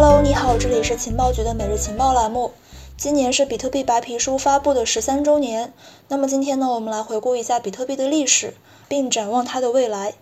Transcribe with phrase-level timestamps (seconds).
[0.00, 2.52] Hello，你好，这里是情报局的每日情报栏目。
[2.96, 5.72] 今年是比特币白皮书发布的十三周年。
[6.06, 8.54] 那么今天呢，我们来回顾一下比特币的历史，
[8.86, 10.14] 并展望它的未来。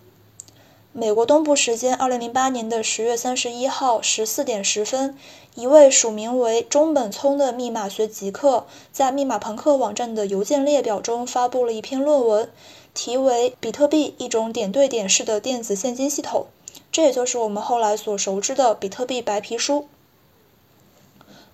[0.95, 5.15] 美国东部时间二零零八年的十月三十一号十四点十分，
[5.55, 12.49] 一位署名为中本聪的密码学极客在密码朋克网站的邮件列表中发布了一篇论文，
[12.95, 16.47] 题为《比特币：一种点对点式的电子现金系统》。
[16.91, 19.87] 这也就是我们后来所熟知的比特币白皮书。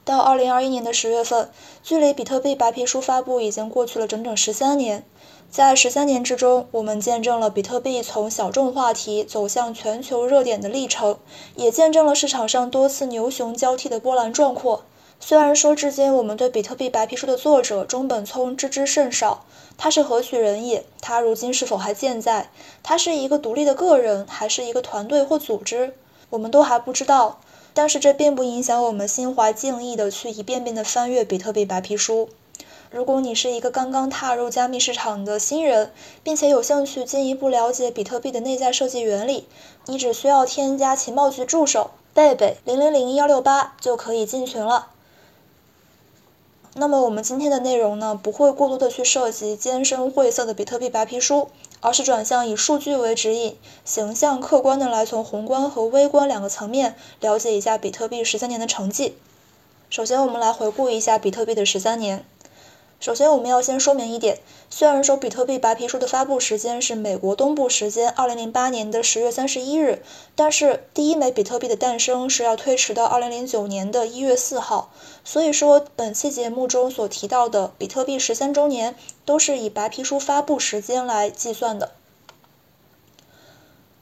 [0.04, 1.50] 到二零二一年的十月份，
[1.82, 5.04] 距离比特币白皮书发布已经过去了整整十三年。
[5.48, 11.18] 在十三年之中，我们见证了比特币从小众话题走向全球热点的历程，
[11.56, 14.84] 也见证了市场上多次牛熊交替的波澜壮阔。
[15.24, 19.44] 虽然说至今我们对比特币白皮书的作者中本聪知之甚少。
[19.78, 20.84] 他是何许人也？
[21.00, 22.50] 他如今是否还健在？
[22.82, 25.94] 他是一个独立的个人，还是一个团队或组织？
[26.30, 27.38] 我们都还不知道。
[27.72, 32.28] 但是这并不影响我们心怀敬意的去一遍遍的翻阅比特币白皮书。
[32.90, 35.92] 如果你是一个刚刚踏入加密市场的新人，
[36.24, 39.46] 并且有兴趣进一步了解比特币的内在设计原理，
[39.86, 44.88] 你只需要添加情报局助手贝贝零零零幺六八就可以进群了。
[46.74, 51.48] 那么我们今天的内容呢，不会过多的去涉及艰深晦涩的比特币白皮书，
[51.80, 59.16] 而是转向以数据为指引，形象客观的来从宏观和微观两个层面了解一下比特币十三年的成绩。
[59.90, 62.24] 首先，我们来回顾一下比特币的十三年。
[63.02, 64.38] 首先，我们要先说明一点，
[64.70, 70.04] 虽然说比特币白皮书的发布时间是美国东部时间二零零八年的十月三十一日，
[70.36, 74.92] 但是第一枚比特币的诞生是要推迟到二零零九年的一月四号，
[75.24, 78.94] 所以说本期节目中所提到的比特币十三周年
[79.24, 81.90] 都是以白皮书发布时间来计算的。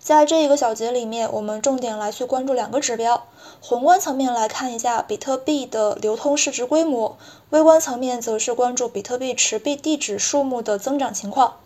[0.02, 3.26] 在这一个小节里面，我们重点来去关注两个指标。
[3.60, 7.18] 宏观层面来看一下比特币的流通市值规模，
[7.50, 11.56] 微观层面则是关注比特币持币地址数目的增长情况。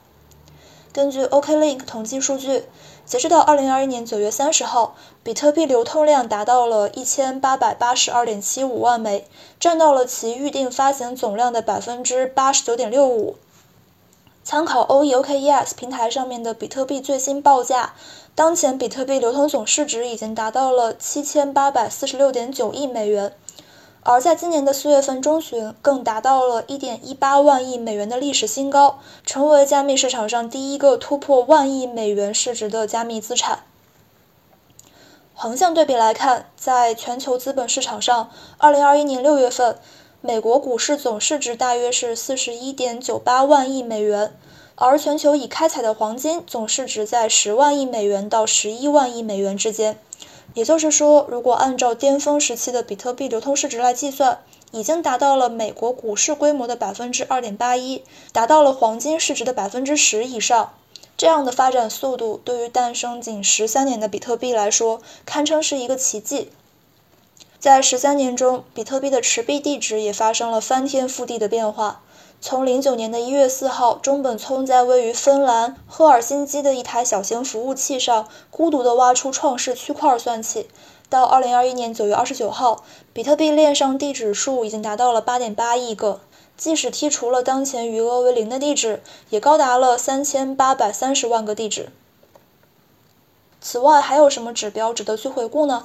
[0.93, 2.65] 根据 OKLink 统计数据，
[3.07, 9.29] 截止到二零二一年九月三十号，比特币流通量达到了一千八百八十二点七五万枚，
[9.61, 13.37] 占到了其预定发行总量的百分之八十九点六五。
[14.45, 17.95] 参考 OEOKES 平台上面的比特币最新报价，
[18.35, 23.35] 当前比特币流通总市值已经达到了七千八百四十六点九亿美元，
[24.03, 33.61] 而在今年的四月份中旬，更达到了一点一八万亿美元的历史新高，成为加密市场上第一个突破万亿美元市值的加密资产。
[35.33, 38.29] 横向对比来看，在全球资本市场上，
[38.59, 39.79] 二零二一年六月份。
[40.27, 44.35] 美国股市总市值大约是四十一点九八万亿美元，
[44.75, 49.99] 而全球已开采的黄金总市值在十万亿美元到十一万亿美元之间。
[50.55, 54.39] 也就是说，如果按照巅峰时期的比特币流通市值来计算，
[54.71, 58.03] 已经达到了美国股市规模的百分之二点八一，
[58.33, 60.73] 达到了黄金市值的百分之十以上。
[61.19, 66.51] 这样的发展速度，对于诞生仅十三年的比特币来说，堪称是一个奇迹。
[67.65, 72.03] 在十三年中，比特币的持币地址也发生了翻天覆地的变化。
[72.39, 80.69] 从零九年的一月四号，中本聪在位于芬兰赫尔辛基的一台小型服务器上孤独地挖出创世区块算起，
[81.09, 86.21] 到二零二一年九月二十九号，比特币链上地址数已经达到了八点八亿个，
[86.59, 91.89] 即使剔除了当前余额为零的地址，也高达了三千八百三十万个地址。
[93.63, 95.85] 此外，还有什么指标值得去回顾呢？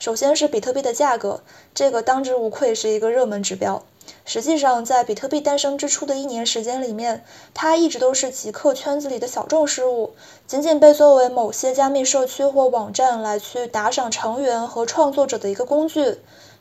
[0.00, 1.42] 首先是比特币的价格，
[1.74, 3.82] 这个当之无愧是一个热门指标。
[4.24, 7.22] 实际上，在比特币诞生之初的一年时间里面，
[7.52, 10.14] 它一直都是极客圈子里的小众事物，
[10.46, 16.16] 仅仅被作为某些加密社区或网站来去打赏成员和创作者的一个工具。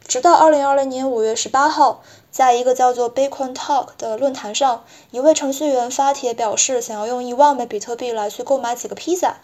[0.05, 9.37] 直到2020年5月18号，在一个叫做 Bitcoin Talk 的论坛上，一位程序员发帖表示，想要用一万枚比特币来去购买几个披萨。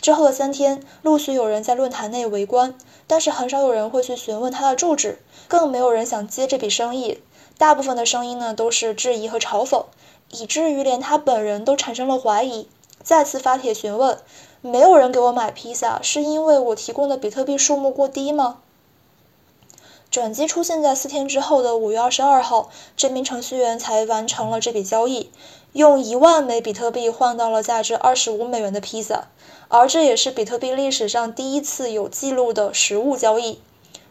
[0.00, 2.74] 之后的三天，陆续有人在论坛内围观。
[3.08, 7.22] 但是很少有人会去询问他的住址，更没有人想接这笔生意。
[7.56, 9.84] 大部分的声音呢都是质疑和嘲讽，
[10.30, 12.68] 以至于连他本人都产生了怀疑，
[13.02, 14.18] 再次发帖询问：
[14.60, 18.58] 没有人给我买披萨，是因为我提供的比特币数目过低吗？
[20.10, 25.30] 转机出现在四天之后的五月二十二号，这名程序员才完成了这笔交易，
[25.72, 29.28] 用一万枚比特币换到了价值二十五美元的披萨。
[29.68, 33.60] 而这也是比特币历史上第一次有记录的实物交易。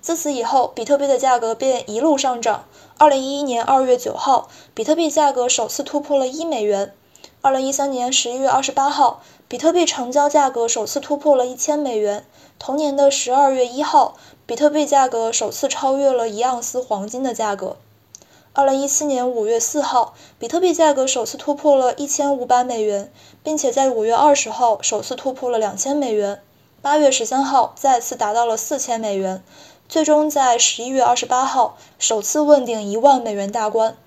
[0.02, 2.66] 自此以后，比特币的价格便一路上涨。
[2.98, 6.94] 二零一一年二月九号，比特币价格首次突破了一美元。
[7.42, 12.26] 二零一三年十一月二十八号，比特币成交价格首次突破了一千美元。
[12.60, 14.16] 同年的十二月一号，
[14.46, 17.78] 比特币价格首次超越了一盎司黄金的价格。
[18.58, 23.12] 二零一七年五月四号，比特币价格首次突破了一千五百美元，
[23.44, 26.42] 并且在五月二十号首次突破了两千美元。
[26.82, 29.44] 八月十三号再次达到了四千美元，
[29.90, 33.98] 最终在十一月二十八号首次问鼎一万美元大关。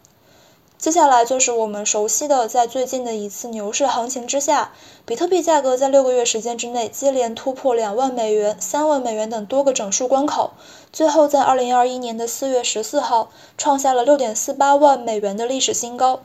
[0.79, 4.73] 接下来就是我们熟悉的，在最近的一次牛市行情之下，
[5.05, 10.53] 比特币价格在六个月时间之内接连突破两万美元、三万美元等多个整数关口，
[10.93, 16.21] 最后在二零二一年的四月十四号创下了六点四八万美元的历史新高。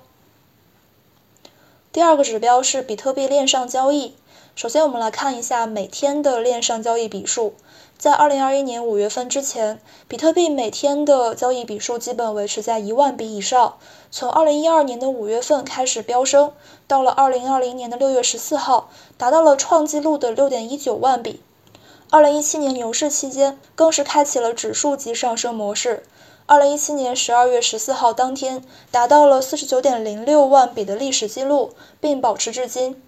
[1.92, 4.14] 第二个指标是比特币链上交易。
[4.56, 7.56] 首先，我们来看一下每天的链上交易笔数。
[8.04, 9.80] 在二零二一年五月份之前，
[10.10, 13.78] 比特币每天的交易笔数基本维持在一万笔以上。
[14.12, 16.52] 从二零一二年的五月份开始飙升，
[16.86, 21.42] 到了二零二零年的六月十四号，达到了创纪录的六点一九万笔。
[22.10, 26.04] 二零一七年牛市期间，更是开启了指数级上升模式。
[26.46, 31.72] 二零一七年十二月十四号当天，达到了四十九点零六万笔的历史记录，
[32.02, 33.02] 并保持至今。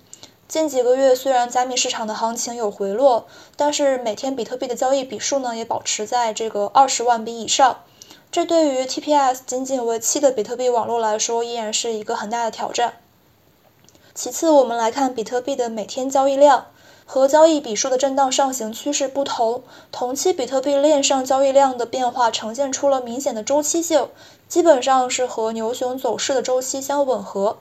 [0.47, 3.25] 近几个月，虽然加密市场的行情有回落，
[3.56, 7.80] 但是每天比特币的交易笔数呢，也保持在这个二十万笔以上。
[8.31, 12.94] 这对于 TPS 仅仅为七的比特币网络来说，依然是一个很大的挑战。
[14.13, 16.68] 其次，我们来看比特币的每天交易量
[17.06, 24.09] 和交易笔数的震荡上行趋势不同，同期比特币链上交易量的变化呈现出了明显的周期性，
[24.48, 27.57] 基本上是和牛熊走势的周期相吻合。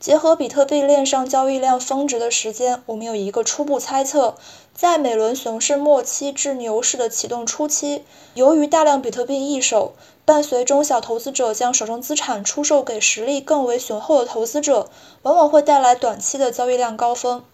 [0.00, 4.34] 结合比特币链上交易量峰值的时间，我们有一个初步猜测：
[4.74, 8.02] 在每轮熊市末期至牛市的启动初期，
[8.32, 9.92] 由于大量比特币易手，
[10.24, 14.88] 伴随中小投资者将手中资产出售给实力更为雄厚的投资者，
[15.20, 17.44] 往往会带来短期的交易量高峰。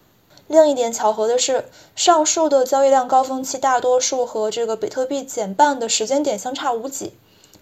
[0.46, 1.64] 另一点巧合的是，
[1.96, 7.14] 上述的交易量高峰期大多数和这个比特币减半的时间点相差无几。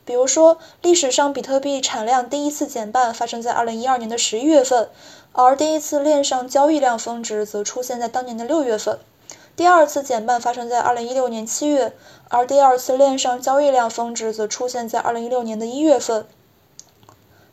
[0.05, 4.89] 比如说，历史上比特币产量第一次减半发生在二零一二年的十一月份，
[5.33, 8.99] 而第一次链上交易量峰值则出现在当年的六月份。
[9.57, 11.93] 第二次减半发生在二零一六年七月，
[12.29, 16.27] 而第二次链上交易量峰值则出现在二零一六年的一月份。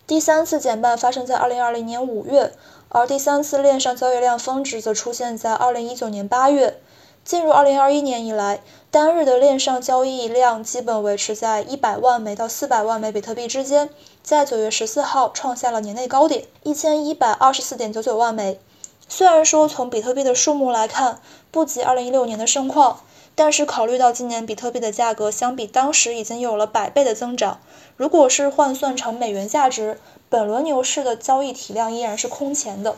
[0.05, 2.51] 第三次减半发生在二零二零年五月，
[2.89, 6.81] 而第三次链上交易量峰值则出现在二零一九年八月。
[7.23, 13.89] 进入二零二一年以来，单日的链上交易量基本维持在一百万枚到四百万枚比特币之间，
[14.23, 18.59] 在九月十四号创下了年内高点，一千一百二十四点九九万枚。
[19.07, 21.21] 虽然说从比特币的数目来看
[21.51, 23.01] 不及二零一六年的盛况，
[23.35, 27.59] 但是考虑到今年比特币的价格相比当时已经有了百倍的增长，
[27.97, 32.95] 如果是换算成美元价值，本轮牛市的交易体量依然是空前的。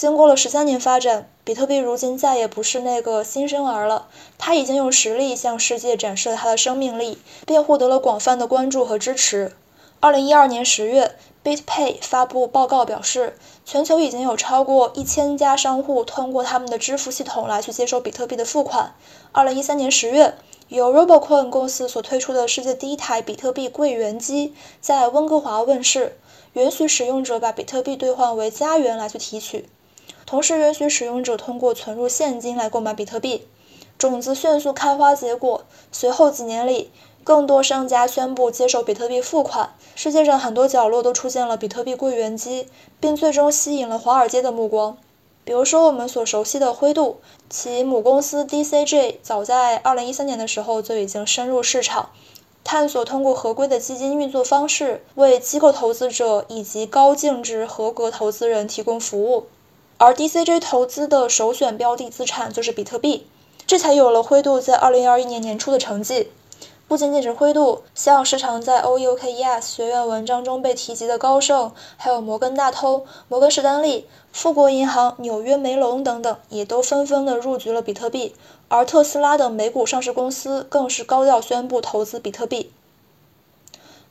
[0.00, 4.08] 经过了十三年发展，比特币如今再也不是那个新生儿了。
[4.38, 9.52] 它已经用实力向世界展示了它的生命力，并获得了广泛的关注和支持。
[10.00, 13.36] 二零一二年十月，BitPay 发布报告表示，
[13.66, 18.94] 全球已经有超过一千家商户通过他们的支付系统来去接收比特币的付款。
[19.32, 20.34] 二零一三年十月，
[20.68, 26.16] 由 Robocoin 公司所推出的世界第一台比特币柜员机在温哥华问世，
[26.54, 29.68] 允许使用者把比特币兑换为加元来去提取。
[30.26, 33.46] 同时允许使用者通过存入现金来购买比特币，
[33.98, 35.64] 种子迅速开花结果。
[35.92, 36.90] 随后几年里，
[37.24, 44.96] 更多商家宣布接受比特币付款，世界上很多角落都出现了比特币柜员机，并最终吸引了华尔街的目光。
[45.42, 52.10] 比如说我们所熟悉的灰度，其母公司 DCG 早在2013年的时候就已经深入市场，
[52.62, 59.46] 探索通过合规的基金运作方式，为机构投资者以及高净值合格投资人提供服务。
[60.02, 63.26] 而 DCG 投资的首选标的资产就是比特币，
[63.66, 66.30] 这才有了灰度在2021年年初的成绩。
[66.88, 78.34] 不仅仅是灰度，像时常在 O E U K E S 学院文章中被提及的高盛，还有摩根大通、摩根士丹利、富国银行、纽约梅隆等等，也都纷纷的入局了比特币。
[78.68, 82.72] 而特斯拉等美股上市公司更是高调宣布投资比特币。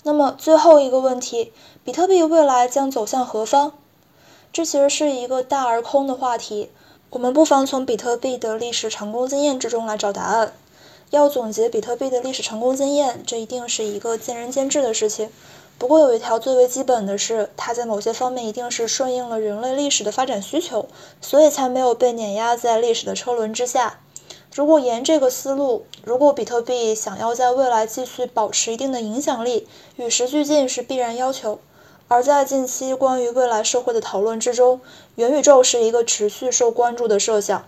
[0.03, 1.51] 那么最后一个问题，
[1.84, 3.74] 比特币未来将走向何方？
[4.51, 6.70] 这其实是一个大而空的话题，
[7.12, 10.53] 我们不妨从比特币的历史成功经验之中来找答案。
[11.12, 15.29] 要总结比特币的历史成功经验，这一定是一个见仁见智的事情。
[15.77, 20.88] 不过有一条最为基本的是，它在某些方面一定是顺应了人类历史的发展需求，
[21.22, 24.00] 所以才没有被碾压在历史的车轮之下。
[24.53, 31.60] 如果沿这个思路，如果比特币想要在未来继续保持一定的影响力，与时俱进是必然要求。
[32.10, 34.82] 而在近期关于未来社会的讨论之中，
[35.13, 37.63] 元宇宙是一个持续受关注的设想。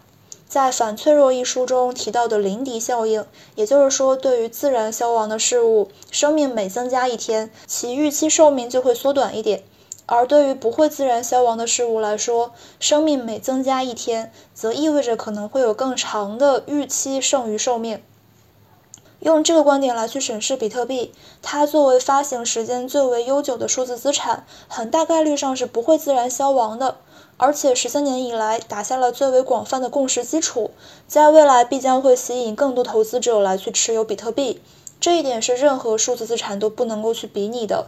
[0.48, 9.60] 在《反脆弱》一书中提到的林迪效应，也就是说，对于自然消亡的事物，生命每增加一天，其预期寿命就会缩短一点；
[10.08, 18.02] 而对于不会自然消亡的事物来说，生命每增加一天，则意味着可能会有更长的预期剩余寿命。
[19.22, 26.98] 用这个观点来去审视比特币，它作为发行时间最为悠久的数字资产，很大概率上是不会自然消亡的。
[27.38, 30.72] 而且十三年以来打下了最为广泛的共识基础，
[31.08, 34.62] 在未来必将会吸引更多投资者来去持有比特币，
[35.00, 37.88] 这一点是任何数字资产都不能够去比拟的。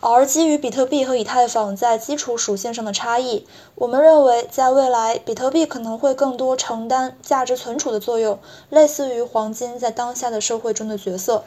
[0.00, 8.38] 而基于比特币和以太坊在基础属性上的差异，我们认为在未来比特币可能会更多承担价值存储的作用，
[8.70, 11.44] 类似于黄金在当下的社会中的角色。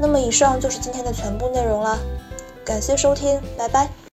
[0.00, 1.98] 那么以上就是今天的全部内容啦，
[2.64, 3.88] 感谢收听，拜拜。